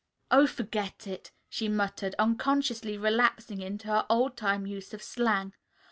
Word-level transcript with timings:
"Oh, 0.31 0.47
forget 0.47 1.05
it," 1.05 1.31
she 1.47 1.67
muttered, 1.69 2.15
unconsciously 2.17 2.97
relapsing 2.97 3.61
into 3.61 3.85
her 3.89 4.07
old 4.09 4.35
time 4.35 4.65
use 4.65 4.95
of 4.95 5.03
slang. 5.03 5.53